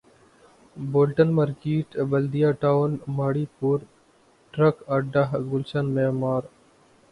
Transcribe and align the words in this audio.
Bolton 0.77 1.29
market 1.35 1.87
Baldia 2.09 2.49
town 2.61 2.91
ماڑی 3.17 3.45
پور 3.59 3.79
truck 4.53 4.75
اڈہ 4.95 5.23
گلشن 5.51 5.85
معمار 5.95 6.41